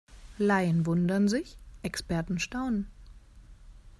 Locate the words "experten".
1.83-2.39